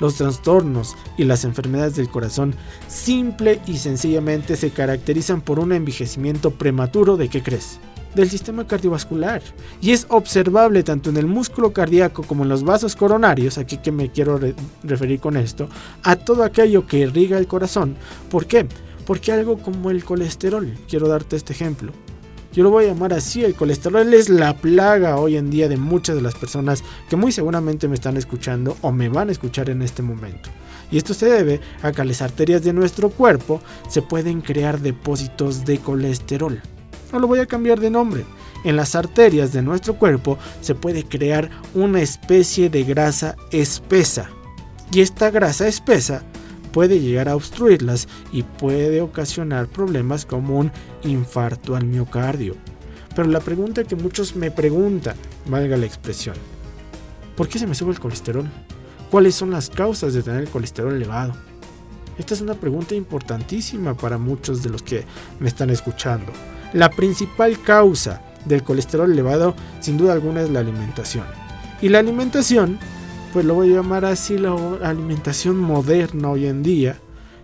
Los 0.01 0.17
trastornos 0.17 0.97
y 1.17 1.25
las 1.25 1.45
enfermedades 1.45 1.97
del 1.97 2.09
corazón 2.09 2.55
simple 2.89 3.61
y 3.67 3.79
sencillamente 3.79 4.57
se 4.57 4.71
caracterizan 4.71 5.41
por 5.41 5.59
un 5.59 5.73
envejecimiento 5.73 6.51
prematuro 6.51 7.17
de 7.17 7.29
qué 7.29 7.43
crees? 7.43 7.79
del 8.15 8.31
sistema 8.31 8.67
cardiovascular 8.67 9.43
y 9.81 9.91
es 9.93 10.07
observable 10.09 10.83
tanto 10.83 11.11
en 11.11 11.17
el 11.17 11.27
músculo 11.27 11.73
cardíaco 11.73 12.23
como 12.23 12.45
en 12.45 12.49
los 12.49 12.63
vasos 12.63 12.97
coronarios, 12.97 13.59
aquí 13.59 13.79
que 13.79 13.93
me 13.93 14.11
quiero 14.11 14.39
referir 14.83 15.21
con 15.21 15.37
esto, 15.37 15.69
a 16.03 16.17
todo 16.17 16.45
aquello 16.45 16.87
que 16.87 16.99
irriga 16.99 17.39
el 17.39 17.47
corazón. 17.47 17.97
¿Por 18.31 18.47
qué? 18.47 18.67
Porque 19.07 19.33
algo 19.33 19.59
como 19.59 19.91
el 19.91 20.05
colesterol, 20.05 20.73
quiero 20.89 21.09
darte 21.09 21.37
este 21.37 21.53
ejemplo. 21.53 21.93
Yo 22.55 22.63
lo 22.63 22.71
voy 22.71 22.85
a 22.85 22.89
llamar 22.89 23.13
así, 23.13 23.45
el 23.45 23.55
colesterol 23.55 24.15
es 24.15 24.29
la 24.29 24.57
plaga 24.57 25.17
hoy 25.17 25.37
en 25.37 25.51
día 25.51 25.69
de 25.69 25.77
muchas 25.77 26.17
de 26.17 26.23
las 26.23 26.35
personas 26.35 26.85
que 27.09 27.17
muy 27.17 27.33
seguramente 27.33 27.89
me 27.89 27.97
están 27.97 28.17
escuchando 28.17 28.77
o 28.81 28.93
me 28.93 29.09
van 29.09 29.29
a 29.29 29.33
escuchar 29.33 29.71
en 29.71 29.83
este 29.83 30.03
momento. 30.03 30.51
Y 30.91 30.97
esto 30.97 31.15
se 31.15 31.27
debe 31.27 31.61
a 31.83 31.91
que 31.91 32.05
las 32.05 32.23
arterias 32.23 32.63
de 32.63 32.73
nuestro 32.73 33.11
cuerpo 33.11 33.61
se 33.89 34.03
pueden 34.03 34.41
crear 34.41 34.81
depósitos 34.81 35.65
de 35.65 35.79
colesterol 35.79 36.63
no 37.15 37.21
lo 37.21 37.29
voy 37.29 37.39
a 37.39 37.47
cambiar 37.47 37.79
de 37.79 37.91
nombre. 37.91 38.25
En 38.65 38.75
las 38.75 38.97
arterias 38.97 39.53
de 39.53 39.63
nuestro 39.63 39.95
cuerpo 39.95 40.37
se 40.61 40.75
puede 40.75 41.05
crear 41.05 41.49
una 41.73 42.01
especie 42.01 42.69
de 42.69 42.83
grasa 42.83 43.37
espesa. 43.53 44.31
Y 44.91 45.01
esta 45.01 45.31
grasa 45.31 45.69
espesa 45.69 46.25
puede 46.75 46.99
llegar 46.99 47.29
a 47.29 47.37
obstruirlas 47.37 48.09
y 48.33 48.43
puede 48.43 49.01
ocasionar 49.01 49.69
problemas 49.69 50.27
como 50.27 50.59
un 50.59 50.73
infarto 51.05 51.77
al 51.77 51.87
miocardio. 51.87 52.57
Pero 53.15 53.29
la 53.29 53.39
pregunta 53.39 53.85
que 53.85 53.95
muchos 53.95 54.35
me 54.35 54.51
preguntan, 54.51 55.15
valga 55.47 55.77
la 55.77 55.87
expresión, 55.87 56.35
¿por 57.37 57.49
qué 57.49 57.61
se 57.61 57.69
me 57.69 57.77
sube 57.77 57.93
el 57.93 58.01
colesterol? 58.01 58.51
¿Cuáles 59.09 59.37
son 59.37 59.53
las 59.53 59.71
causas 59.71 60.15
de 60.15 60.25
tener 60.25 60.41
el 60.41 60.49
colesterol 60.49 60.93
elevado? 60.93 61.33
Esta 62.19 62.35
es 62.35 62.41
una 62.41 62.55
pregunta 62.55 62.97
importantísima 62.97 63.97
para 63.97 64.19
muchos 64.19 64.65
de 64.65 64.71
los 64.71 64.83
que 64.83 65.05
me 65.39 65.47
están 65.47 65.71
escuchando. 65.71 66.33
La 66.73 66.91
principal 66.91 67.57
causa 67.63 68.21
del 68.47 68.65
colesterol 68.65 69.13
elevado 69.13 69.55
sin 69.79 69.97
duda 69.97 70.13
alguna 70.13 70.43
es 70.43 70.51
la 70.51 70.59
alimentación. 70.59 71.25
Y 71.81 71.89
la 71.89 72.01
alimentación, 72.01 72.81
pues 73.35 73.45
lo 73.45 73.55
voy 73.55 73.73
a 73.73 73.79
llamar 73.79 74.05
así, 74.05 74.39
la 74.39 74.55
alimentación 74.81 75.59
moderna 75.59 76.31
hoy 76.31 76.47
en 76.47 76.63
día, 76.63 77.01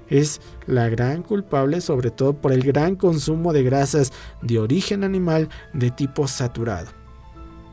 es 0.08 0.40
la 0.68 0.88
gran 0.88 1.24
culpable 1.24 1.80
sobre 1.80 2.12
todo 2.12 2.32
por 2.32 2.52
el 2.52 2.62
gran 2.62 2.94
consumo 2.94 3.52
de 3.52 3.64
grasas 3.64 4.12
de 4.40 4.60
origen 4.60 5.02
animal 5.02 5.48
de 5.74 5.90
tipo 5.90 6.28
saturado. 6.28 6.90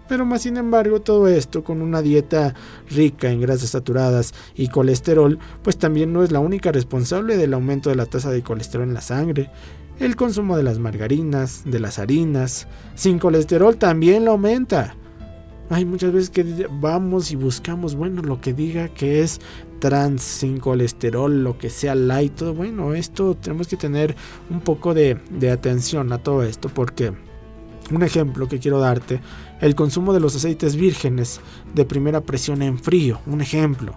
Pero 0.09 0.25
más 0.25 0.41
sin 0.41 0.57
embargo 0.57 0.99
todo 0.99 1.27
esto 1.27 1.63
con 1.63 1.83
una 1.83 2.01
dieta 2.01 2.55
rica 2.89 3.29
en 3.29 3.39
grasas 3.39 3.69
saturadas 3.69 4.33
y 4.55 4.69
colesterol 4.69 5.37
pues 5.61 5.77
también 5.77 6.11
no 6.11 6.23
es 6.23 6.31
la 6.31 6.39
única 6.39 6.71
responsable 6.71 7.37
del 7.37 7.53
aumento 7.53 7.91
de 7.91 7.97
la 7.97 8.07
tasa 8.07 8.31
de 8.31 8.41
colesterol 8.41 8.87
en 8.87 8.95
la 8.95 9.01
sangre. 9.01 9.51
El 9.99 10.15
consumo 10.15 10.57
de 10.57 10.63
las 10.63 10.79
margarinas, 10.79 11.61
de 11.65 11.79
las 11.79 11.99
harinas, 11.99 12.67
sin 12.95 13.19
colesterol 13.19 13.77
también 13.77 14.25
lo 14.25 14.31
aumenta. 14.31 14.95
Hay 15.69 15.83
muchas 15.85 16.13
veces 16.13 16.29
que 16.29 16.67
vamos 16.71 17.31
y 17.31 17.35
buscamos, 17.35 17.95
bueno, 17.95 18.21
lo 18.21 18.39
que 18.39 18.53
diga 18.53 18.87
que 18.87 19.21
es 19.21 19.41
trans, 19.79 20.23
sin 20.23 20.59
colesterol, 20.59 21.43
lo 21.43 21.57
que 21.57 21.69
sea 21.69 21.93
light, 21.93 22.35
todo 22.35 22.53
bueno, 22.53 22.93
esto 22.93 23.35
tenemos 23.35 23.67
que 23.67 23.75
tener 23.75 24.15
un 24.49 24.61
poco 24.61 24.93
de, 24.93 25.19
de 25.29 25.51
atención 25.51 26.13
a 26.13 26.19
todo 26.19 26.43
esto 26.43 26.69
porque 26.69 27.13
un 27.91 28.03
ejemplo 28.03 28.47
que 28.47 28.59
quiero 28.59 28.79
darte, 28.79 29.21
el 29.61 29.75
consumo 29.75 30.13
de 30.13 30.19
los 30.19 30.35
aceites 30.35 30.75
vírgenes 30.75 31.41
de 31.73 31.85
primera 31.85 32.21
presión 32.21 32.61
en 32.61 32.79
frío, 32.79 33.19
un 33.25 33.41
ejemplo. 33.41 33.93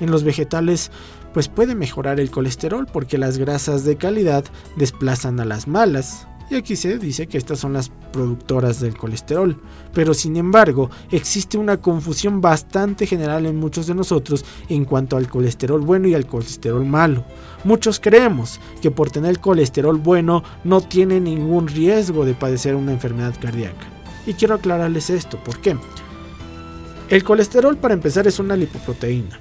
En 0.00 0.10
los 0.10 0.22
vegetales 0.22 0.90
pues 1.32 1.48
puede 1.48 1.74
mejorar 1.74 2.18
el 2.20 2.30
colesterol 2.30 2.86
porque 2.92 3.18
las 3.18 3.38
grasas 3.38 3.84
de 3.84 3.96
calidad 3.96 4.44
desplazan 4.76 5.38
a 5.40 5.44
las 5.44 5.68
malas. 5.68 6.26
Y 6.50 6.56
aquí 6.56 6.74
se 6.74 6.98
dice 6.98 7.28
que 7.28 7.38
estas 7.38 7.60
son 7.60 7.72
las 7.72 7.92
productoras 8.12 8.80
del 8.80 8.96
colesterol. 8.96 9.56
Pero 9.94 10.14
sin 10.14 10.36
embargo, 10.36 10.90
existe 11.12 11.56
una 11.56 11.76
confusión 11.76 12.40
bastante 12.40 13.06
general 13.06 13.46
en 13.46 13.56
muchos 13.56 13.86
de 13.86 13.94
nosotros 13.94 14.44
en 14.68 14.84
cuanto 14.84 15.16
al 15.16 15.28
colesterol 15.28 15.80
bueno 15.80 16.08
y 16.08 16.14
al 16.14 16.26
colesterol 16.26 16.84
malo. 16.84 17.24
Muchos 17.62 18.00
creemos 18.00 18.60
que 18.82 18.90
por 18.90 19.10
tener 19.10 19.38
colesterol 19.38 19.96
bueno 19.98 20.42
no 20.64 20.80
tiene 20.80 21.20
ningún 21.20 21.68
riesgo 21.68 22.24
de 22.24 22.34
padecer 22.34 22.74
una 22.74 22.92
enfermedad 22.92 23.34
cardíaca. 23.40 23.86
Y 24.26 24.34
quiero 24.34 24.56
aclararles 24.56 25.08
esto, 25.08 25.38
¿por 25.42 25.60
qué? 25.60 25.76
El 27.08 27.22
colesterol 27.22 27.76
para 27.76 27.94
empezar 27.94 28.26
es 28.26 28.40
una 28.40 28.56
lipoproteína. 28.56 29.38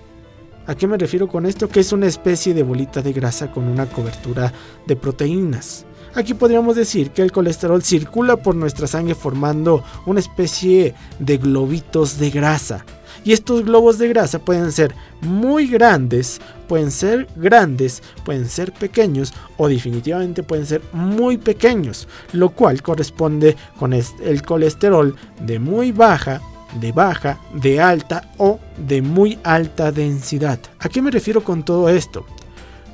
¿A 0.67 0.75
qué 0.75 0.85
me 0.85 0.97
refiero 0.97 1.27
con 1.27 1.47
esto? 1.47 1.67
Que 1.67 1.79
es 1.79 1.91
una 1.91 2.05
especie 2.05 2.53
de 2.53 2.61
bolita 2.61 3.01
de 3.01 3.13
grasa 3.13 3.51
con 3.51 3.67
una 3.67 3.87
cobertura 3.87 4.53
de 4.85 4.95
proteínas. 4.95 5.87
Aquí 6.15 6.33
podríamos 6.33 6.75
decir 6.75 7.11
que 7.11 7.21
el 7.21 7.31
colesterol 7.31 7.83
circula 7.83 8.37
por 8.37 8.55
nuestra 8.55 8.87
sangre 8.87 9.15
formando 9.15 9.83
una 10.05 10.19
especie 10.19 10.95
de 11.19 11.37
globitos 11.37 12.17
de 12.17 12.29
grasa. 12.31 12.85
Y 13.23 13.33
estos 13.33 13.65
globos 13.65 13.97
de 13.97 14.07
grasa 14.07 14.39
pueden 14.39 14.71
ser 14.71 14.95
muy 15.21 15.67
grandes, 15.67 16.39
pueden 16.67 16.89
ser 16.89 17.27
grandes, 17.35 18.01
pueden 18.23 18.47
ser 18.47 18.71
pequeños 18.71 19.33
o 19.57 19.67
definitivamente 19.67 20.41
pueden 20.41 20.65
ser 20.65 20.81
muy 20.93 21.37
pequeños, 21.37 22.07
lo 22.31 22.49
cual 22.49 22.81
corresponde 22.81 23.55
con 23.77 23.93
el 23.93 24.41
colesterol 24.43 25.15
de 25.41 25.59
muy 25.59 25.91
baja, 25.91 26.41
de 26.79 26.91
baja, 26.91 27.39
de 27.53 27.81
alta 27.81 28.31
o 28.37 28.59
de 28.77 29.01
muy 29.01 29.37
alta 29.43 29.91
densidad. 29.91 30.59
¿A 30.79 30.87
qué 30.87 31.01
me 31.01 31.11
refiero 31.11 31.43
con 31.43 31.63
todo 31.63 31.89
esto? 31.89 32.25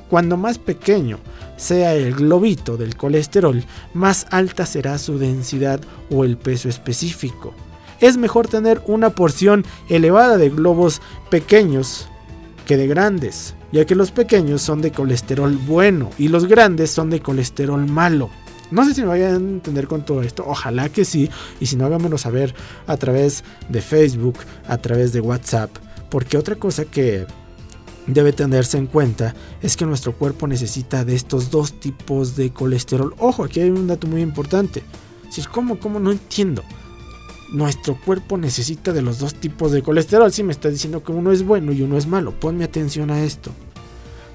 Cuando 0.08 0.36
más 0.36 0.58
pequeño 0.58 1.18
sea 1.56 1.94
el 1.94 2.14
globito 2.14 2.76
del 2.76 2.96
colesterol, 2.96 3.64
más 3.94 4.26
alta 4.30 4.66
será 4.66 4.98
su 4.98 5.18
densidad 5.18 5.80
o 6.10 6.24
el 6.24 6.36
peso 6.36 6.68
específico. 6.68 7.54
Es 8.00 8.16
mejor 8.16 8.48
tener 8.48 8.82
una 8.86 9.10
porción 9.10 9.64
elevada 9.88 10.36
de 10.36 10.50
globos 10.50 11.00
pequeños 11.30 12.08
que 12.66 12.76
de 12.76 12.86
grandes, 12.86 13.54
ya 13.72 13.84
que 13.86 13.94
los 13.94 14.10
pequeños 14.10 14.60
son 14.60 14.82
de 14.82 14.92
colesterol 14.92 15.56
bueno 15.56 16.10
y 16.18 16.28
los 16.28 16.46
grandes 16.46 16.90
son 16.90 17.10
de 17.10 17.20
colesterol 17.20 17.86
malo. 17.86 18.28
No 18.70 18.84
sé 18.84 18.94
si 18.94 19.02
me 19.02 19.08
vayan 19.08 19.32
a 19.32 19.36
entender 19.36 19.86
con 19.86 20.04
todo 20.04 20.22
esto, 20.22 20.44
ojalá 20.46 20.88
que 20.88 21.04
sí, 21.04 21.30
y 21.60 21.66
si 21.66 21.76
no 21.76 21.86
háganmelo 21.86 22.18
saber 22.18 22.54
a 22.86 22.96
través 22.96 23.44
de 23.68 23.80
Facebook, 23.80 24.38
a 24.66 24.76
través 24.78 25.12
de 25.12 25.20
WhatsApp, 25.20 25.70
porque 26.10 26.36
otra 26.36 26.56
cosa 26.56 26.84
que 26.84 27.26
debe 28.06 28.32
tenerse 28.32 28.78
en 28.78 28.86
cuenta 28.86 29.34
es 29.62 29.76
que 29.76 29.86
nuestro 29.86 30.12
cuerpo 30.12 30.46
necesita 30.46 31.04
de 31.04 31.14
estos 31.14 31.50
dos 31.50 31.80
tipos 31.80 32.36
de 32.36 32.50
colesterol. 32.50 33.14
Ojo, 33.18 33.44
aquí 33.44 33.60
hay 33.60 33.70
un 33.70 33.86
dato 33.86 34.06
muy 34.06 34.22
importante. 34.22 34.82
Si 35.30 35.40
es 35.40 35.48
como, 35.48 35.78
como 35.78 35.98
no 35.98 36.12
entiendo. 36.12 36.62
Nuestro 37.52 37.96
cuerpo 38.04 38.36
necesita 38.38 38.92
de 38.92 39.02
los 39.02 39.18
dos 39.18 39.34
tipos 39.34 39.72
de 39.72 39.82
colesterol. 39.82 40.32
Si 40.32 40.42
me 40.42 40.52
está 40.52 40.68
diciendo 40.68 41.02
que 41.02 41.12
uno 41.12 41.32
es 41.32 41.44
bueno 41.44 41.72
y 41.72 41.82
uno 41.82 41.96
es 41.96 42.06
malo, 42.06 42.32
ponme 42.38 42.64
atención 42.64 43.10
a 43.10 43.22
esto. 43.22 43.52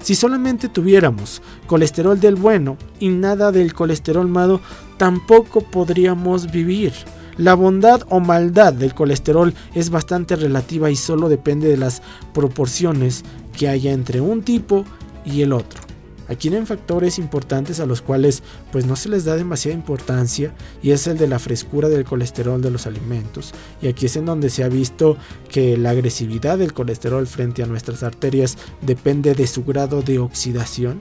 Si 0.02 0.14
solamente 0.16 0.68
tuviéramos 0.68 1.42
colesterol 1.66 2.18
del 2.18 2.34
bueno 2.34 2.76
y 2.98 3.08
nada 3.08 3.52
del 3.52 3.72
colesterol 3.72 4.26
malo, 4.26 4.60
tampoco 4.96 5.60
podríamos 5.60 6.50
vivir. 6.50 6.92
La 7.38 7.54
bondad 7.54 8.02
o 8.10 8.20
maldad 8.20 8.74
del 8.74 8.94
colesterol 8.94 9.54
es 9.74 9.90
bastante 9.90 10.36
relativa 10.36 10.90
y 10.90 10.96
solo 10.96 11.28
depende 11.28 11.68
de 11.68 11.78
las 11.78 12.02
proporciones 12.34 13.24
que 13.56 13.68
haya 13.68 13.92
entre 13.92 14.20
un 14.20 14.42
tipo 14.42 14.84
y 15.24 15.42
el 15.42 15.52
otro. 15.52 15.80
Aquí 16.28 16.48
tienen 16.48 16.66
factores 16.66 17.18
importantes 17.18 17.80
a 17.80 17.86
los 17.86 18.00
cuales 18.00 18.42
pues 18.70 18.86
no 18.86 18.96
se 18.96 19.08
les 19.08 19.24
da 19.24 19.36
demasiada 19.36 19.76
importancia 19.76 20.54
y 20.82 20.92
es 20.92 21.06
el 21.06 21.18
de 21.18 21.26
la 21.26 21.38
frescura 21.38 21.88
del 21.88 22.04
colesterol 22.04 22.62
de 22.62 22.70
los 22.70 22.86
alimentos 22.86 23.52
y 23.82 23.88
aquí 23.88 24.06
es 24.06 24.16
en 24.16 24.26
donde 24.26 24.48
se 24.48 24.64
ha 24.64 24.68
visto 24.68 25.16
que 25.50 25.76
la 25.76 25.90
agresividad 25.90 26.58
del 26.58 26.72
colesterol 26.72 27.26
frente 27.26 27.62
a 27.62 27.66
nuestras 27.66 28.02
arterias 28.02 28.56
depende 28.80 29.34
de 29.34 29.46
su 29.46 29.64
grado 29.64 30.00
de 30.00 30.20
oxidación 30.20 31.00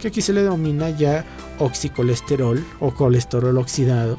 que 0.00 0.08
aquí 0.08 0.20
se 0.20 0.32
le 0.32 0.42
denomina 0.42 0.90
ya 0.90 1.24
oxicolesterol 1.58 2.62
o 2.80 2.92
colesterol 2.92 3.56
oxidado 3.56 4.16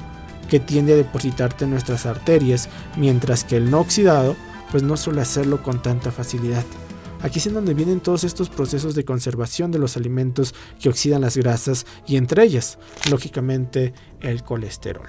que 0.50 0.60
tiende 0.60 0.94
a 0.94 0.98
depositarte 0.98 1.66
en 1.66 1.72
nuestras 1.72 2.06
arterias, 2.06 2.70
mientras 2.96 3.44
que 3.44 3.58
el 3.58 3.70
no 3.70 3.80
oxidado 3.82 4.36
pues 4.72 4.84
no 4.84 4.98
suele 4.98 5.22
hacerlo 5.22 5.64
con 5.64 5.82
tanta 5.82 6.12
facilidad. 6.12 6.66
Aquí 7.22 7.40
es 7.40 7.48
en 7.48 7.56
donde 7.56 7.74
vienen 7.74 8.00
todos 8.00 8.24
estos 8.24 8.50
procesos 8.50 8.94
de 8.94 9.06
conservación 9.06 9.72
de 9.72 9.80
los 9.80 9.98
alimentos 9.98 10.54
que 10.80 10.90
oxidan 10.90 11.22
las 11.22 11.36
grasas 11.36 11.86
y 12.06 12.18
entre 12.18 12.44
ellas, 12.44 12.78
lógicamente, 13.10 13.94
el 14.22 14.44
colesterol. 14.44 15.08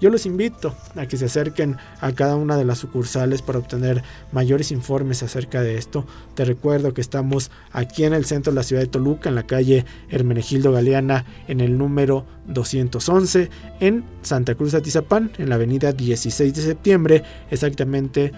Yo 0.00 0.10
los 0.10 0.26
invito 0.26 0.74
a 0.96 1.06
que 1.06 1.16
se 1.16 1.24
acerquen 1.24 1.76
a 2.00 2.12
cada 2.12 2.36
una 2.36 2.56
de 2.56 2.64
las 2.64 2.78
sucursales 2.78 3.42
para 3.42 3.58
obtener 3.58 4.02
mayores 4.32 4.70
informes 4.70 5.22
acerca 5.22 5.60
de 5.60 5.76
esto. 5.76 6.06
Te 6.34 6.44
recuerdo 6.44 6.94
que 6.94 7.00
estamos 7.00 7.50
aquí 7.72 8.04
en 8.04 8.12
el 8.12 8.24
centro 8.24 8.52
de 8.52 8.56
la 8.56 8.62
ciudad 8.62 8.82
de 8.82 8.88
Toluca, 8.88 9.28
en 9.28 9.34
la 9.34 9.46
calle 9.46 9.84
Hermenegildo 10.08 10.72
Galeana, 10.72 11.24
en 11.48 11.60
el 11.60 11.76
número 11.76 12.26
211, 12.46 13.50
en 13.80 14.04
Santa 14.22 14.54
Cruz 14.54 14.74
Atizapán, 14.74 15.32
en 15.38 15.48
la 15.48 15.56
avenida 15.56 15.92
16 15.92 16.54
de 16.54 16.62
septiembre, 16.62 17.22
exactamente 17.50 18.32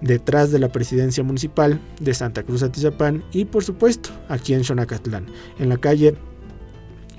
detrás 0.00 0.50
de 0.50 0.58
la 0.58 0.68
presidencia 0.68 1.22
municipal 1.22 1.80
de 2.00 2.14
Santa 2.14 2.42
Cruz 2.42 2.62
Atizapán 2.62 3.24
y 3.32 3.46
por 3.46 3.64
supuesto 3.64 4.10
aquí 4.28 4.54
en 4.54 4.64
Xonacatlán, 4.64 5.26
en 5.58 5.68
la 5.68 5.78
calle 5.78 6.14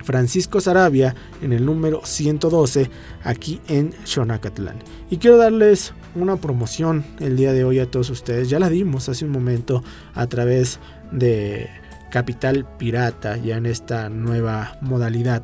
Francisco 0.06 0.60
Sarabia 0.60 1.16
en 1.42 1.52
el 1.52 1.66
número 1.66 2.00
112 2.04 2.88
aquí 3.24 3.60
en 3.66 3.92
Xonacatlán. 4.04 4.78
Y 5.10 5.16
quiero 5.16 5.36
darles 5.36 5.94
una 6.14 6.36
promoción 6.36 7.04
el 7.18 7.36
día 7.36 7.52
de 7.52 7.64
hoy 7.64 7.80
a 7.80 7.90
todos 7.90 8.08
ustedes. 8.10 8.48
Ya 8.48 8.60
la 8.60 8.70
dimos 8.70 9.08
hace 9.08 9.24
un 9.24 9.32
momento 9.32 9.82
a 10.14 10.28
través 10.28 10.78
de 11.10 11.68
Capital 12.12 12.68
Pirata, 12.78 13.36
ya 13.36 13.56
en 13.56 13.66
esta 13.66 14.08
nueva 14.08 14.78
modalidad. 14.80 15.42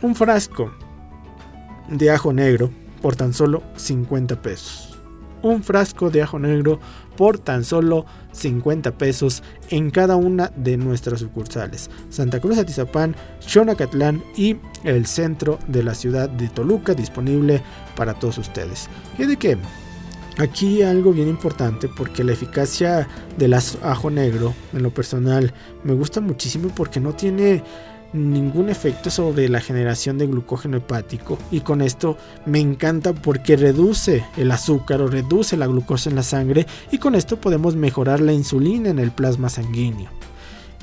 Un 0.00 0.14
frasco 0.14 0.72
de 1.88 2.10
ajo 2.10 2.32
negro 2.32 2.70
por 3.02 3.16
tan 3.16 3.34
solo 3.34 3.64
50 3.74 4.40
pesos 4.42 4.95
un 5.42 5.62
frasco 5.62 6.10
de 6.10 6.22
ajo 6.22 6.38
negro 6.38 6.80
por 7.16 7.38
tan 7.38 7.64
solo 7.64 8.04
50 8.32 8.98
pesos 8.98 9.42
en 9.70 9.90
cada 9.90 10.16
una 10.16 10.52
de 10.56 10.76
nuestras 10.76 11.20
sucursales. 11.20 11.90
Santa 12.10 12.40
Cruz 12.40 12.58
Atizapán, 12.58 13.16
Xonacatlán 13.40 14.22
y 14.36 14.56
el 14.84 15.06
centro 15.06 15.58
de 15.66 15.82
la 15.82 15.94
ciudad 15.94 16.28
de 16.28 16.48
Toluca 16.48 16.94
disponible 16.94 17.62
para 17.96 18.14
todos 18.14 18.38
ustedes. 18.38 18.88
Y 19.18 19.24
de 19.24 19.36
que 19.36 19.56
aquí 20.38 20.82
algo 20.82 21.12
bien 21.12 21.28
importante 21.28 21.88
porque 21.88 22.24
la 22.24 22.32
eficacia 22.32 23.08
del 23.38 23.54
ajo 23.54 24.10
negro 24.10 24.54
en 24.72 24.82
lo 24.82 24.92
personal 24.92 25.52
me 25.82 25.94
gusta 25.94 26.20
muchísimo 26.20 26.68
porque 26.74 27.00
no 27.00 27.14
tiene 27.14 27.62
ningún 28.16 28.68
efecto 28.68 29.10
sobre 29.10 29.48
la 29.48 29.60
generación 29.60 30.18
de 30.18 30.26
glucógeno 30.26 30.78
hepático 30.78 31.38
y 31.50 31.60
con 31.60 31.82
esto 31.82 32.16
me 32.46 32.60
encanta 32.60 33.12
porque 33.12 33.56
reduce 33.56 34.24
el 34.36 34.50
azúcar 34.50 35.00
o 35.02 35.06
reduce 35.06 35.56
la 35.56 35.66
glucosa 35.66 36.10
en 36.10 36.16
la 36.16 36.22
sangre 36.22 36.66
y 36.90 36.98
con 36.98 37.14
esto 37.14 37.40
podemos 37.40 37.76
mejorar 37.76 38.20
la 38.20 38.32
insulina 38.32 38.90
en 38.90 38.98
el 38.98 39.10
plasma 39.10 39.48
sanguíneo. 39.48 40.10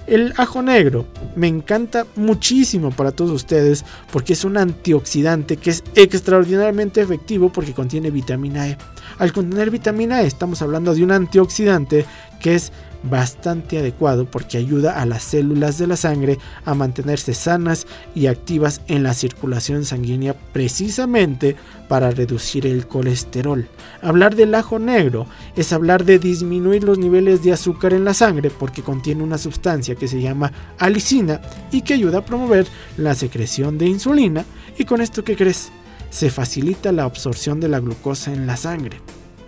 El 0.06 0.34
ajo 0.36 0.62
negro 0.62 1.06
me 1.36 1.48
encanta 1.48 2.06
muchísimo 2.18 2.92
para 2.92 3.14
todos 3.14 3.32
ustedes 3.32 3.86
porque 4.12 4.34
es 4.34 4.44
un 4.44 4.58
antioxidante 4.58 5.56
que 5.56 5.70
es 5.70 5.84
extraordinariamente 5.96 7.02
efectivo 7.02 7.50
porque 7.50 7.74
contiene 7.74 8.12
vitamina 8.12 8.68
E. 8.68 8.78
Al 9.18 9.32
contener 9.32 9.72
vitamina 9.72 10.22
E 10.22 10.28
estamos 10.28 10.62
hablando 10.62 10.94
de 10.94 11.04
un 11.04 11.12
antioxidante 11.12 12.06
que 12.42 12.56
es 12.56 12.74
bastante 13.04 13.78
adecuado 13.78 14.26
porque 14.26 14.58
ayuda 14.58 15.02
a 15.02 15.06
las 15.06 15.24
células 15.24 15.78
de 15.78 15.88
la 15.88 15.98
sangre 15.98 16.40
a 16.66 16.74
mantenerse 16.74 17.34
sanas 17.34 17.86
y 18.16 18.28
activas 18.28 18.82
en 18.88 19.04
la 19.04 19.14
circulación 19.14 19.86
sanguínea 19.86 20.36
precisamente 20.54 21.56
para 21.88 22.12
reducir 22.12 22.66
el 22.66 22.88
colesterol. 22.88 23.68
Hablar 24.02 24.36
del 24.36 24.56
ajo 24.56 24.80
negro 24.80 25.28
es 25.56 25.74
hablar 25.74 26.06
de 26.06 26.20
disminuir 26.20 26.84
los 26.84 26.98
niveles 26.98 27.44
de 27.44 27.54
azúcar 27.54 27.94
en 27.94 28.06
la 28.06 28.14
sangre 28.14 28.50
porque 28.50 28.82
contiene 28.82 29.24
una 29.24 29.38
sustancia 29.38 29.96
que 29.96 30.08
se 30.08 30.22
llama 30.22 30.52
alicina 30.80 31.42
y 31.72 31.82
que 31.82 31.94
ayuda 31.94 32.20
a 32.20 32.26
promover 32.26 32.66
la 32.98 33.16
secreción 33.16 33.78
de 33.78 33.88
insulina 33.88 34.46
y 34.78 34.86
con 34.86 35.02
esto 35.02 35.24
que 35.24 35.36
crees 35.36 35.72
se 36.10 36.30
facilita 36.30 36.92
la 36.92 37.04
absorción 37.04 37.60
de 37.60 37.70
la 37.70 37.80
glucosa 37.80 38.32
en 38.32 38.46
la 38.46 38.56
sangre. 38.56 39.02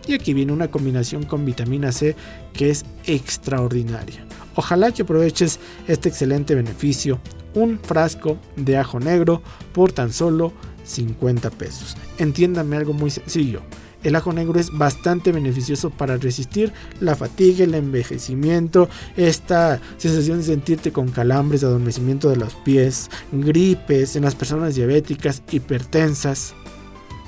Y 0.08 0.14
aquí 0.14 0.34
viene 0.34 0.54
una 0.54 0.70
combinación 0.70 1.24
con 1.24 1.46
vitamina 1.46 1.92
C 1.92 2.16
que 2.54 2.70
es 2.70 2.86
extraordinaria. 3.06 4.26
Ojalá 4.56 4.92
que 4.92 5.02
aproveches 5.02 5.60
este 5.88 6.10
excelente 6.10 6.56
beneficio. 6.56 7.20
Un 7.54 7.80
frasco 7.80 8.38
de 8.56 8.78
ajo 8.78 9.00
negro 9.00 9.42
por 9.74 9.92
tan 9.92 10.12
solo 10.12 10.54
50 10.84 11.50
pesos. 11.52 11.96
Entiéndame 12.18 12.78
algo 12.78 12.94
muy 12.94 13.10
sencillo. 13.10 13.62
El 14.04 14.16
ajo 14.16 14.32
negro 14.32 14.60
es 14.60 14.70
bastante 14.72 15.32
beneficioso 15.32 15.90
para 15.90 16.18
resistir 16.18 16.72
la 17.00 17.16
fatiga, 17.16 17.64
el 17.64 17.74
envejecimiento, 17.74 18.88
esta 19.18 19.82
sensación 19.98 20.38
de 20.38 20.44
sentirte 20.44 20.92
con 20.92 21.08
calambres, 21.08 21.64
adormecimiento 21.64 22.30
de 22.30 22.36
los 22.36 22.54
pies, 22.54 23.10
gripes 23.32 24.16
en 24.16 24.22
las 24.22 24.36
personas 24.36 24.76
diabéticas, 24.76 25.42
hipertensas. 25.52 26.54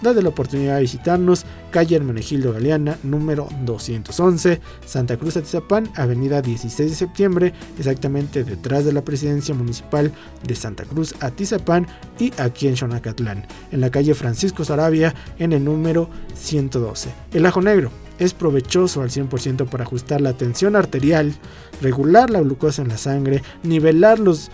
Dale 0.01 0.21
la 0.21 0.29
oportunidad 0.29 0.75
de 0.75 0.81
visitarnos, 0.81 1.45
calle 1.71 1.95
Hermenegildo 1.95 2.53
Galeana, 2.53 2.97
número 3.01 3.49
211, 3.65 4.61
Santa 4.85 5.17
Cruz 5.17 5.37
Atizapán, 5.37 5.89
avenida 5.95 6.41
16 6.41 6.91
de 6.91 6.95
septiembre, 6.95 7.53
exactamente 7.79 8.43
detrás 8.43 8.85
de 8.85 8.93
la 8.93 9.03
presidencia 9.03 9.55
municipal 9.55 10.11
de 10.43 10.55
Santa 10.55 10.83
Cruz 10.83 11.15
Atizapán 11.19 11.87
y 12.19 12.31
aquí 12.39 12.67
en 12.67 12.77
Xonacatlán, 12.77 13.47
en 13.71 13.81
la 13.81 13.89
calle 13.89 14.13
Francisco 14.13 14.63
Sarabia, 14.63 15.15
en 15.39 15.51
el 15.51 15.63
número 15.63 16.09
112. 16.35 17.09
El 17.33 17.45
ajo 17.47 17.61
negro 17.61 17.91
es 18.19 18.33
provechoso 18.33 19.01
al 19.01 19.09
100% 19.09 19.67
para 19.67 19.83
ajustar 19.83 20.21
la 20.21 20.33
tensión 20.33 20.75
arterial, 20.75 21.33
regular 21.81 22.29
la 22.29 22.41
glucosa 22.41 22.81
en 22.81 22.89
la 22.89 22.97
sangre, 22.97 23.43
nivelar 23.63 24.19
los 24.19 24.49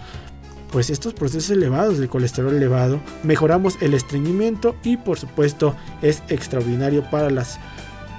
pues 0.73 0.89
estos 0.89 1.13
procesos 1.13 1.51
elevados 1.51 1.99
de 1.99 2.09
colesterol 2.09 2.51
elevado, 2.51 2.99
mejoramos 3.21 3.77
el 3.79 3.93
estreñimiento 3.93 4.75
y 4.83 4.97
por 4.97 5.19
supuesto 5.19 5.75
es 6.01 6.23
extraordinario 6.29 7.07
para 7.11 7.29
las 7.29 7.59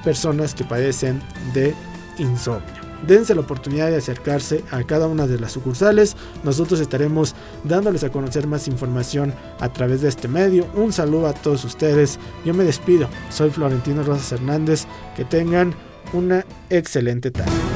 personas 0.04 0.54
que 0.54 0.62
padecen 0.62 1.20
de 1.52 1.74
insomnio. 2.16 2.72
Dense 3.06 3.34
la 3.34 3.40
oportunidad 3.40 3.90
de 3.90 3.96
acercarse 3.96 4.64
a 4.70 4.84
cada 4.84 5.08
una 5.08 5.26
de 5.26 5.38
las 5.38 5.52
sucursales. 5.52 6.16
Nosotros 6.44 6.78
estaremos 6.80 7.34
dándoles 7.64 8.04
a 8.04 8.10
conocer 8.10 8.46
más 8.46 8.68
información 8.68 9.34
a 9.58 9.70
través 9.72 10.00
de 10.00 10.08
este 10.08 10.28
medio. 10.28 10.66
Un 10.74 10.92
saludo 10.92 11.26
a 11.26 11.34
todos 11.34 11.64
ustedes. 11.64 12.18
Yo 12.46 12.54
me 12.54 12.64
despido. 12.64 13.08
Soy 13.28 13.50
Florentino 13.50 14.04
Rosas 14.04 14.32
Hernández. 14.32 14.86
Que 15.16 15.26
tengan 15.26 15.74
una 16.14 16.46
excelente 16.70 17.30
tarde. 17.30 17.73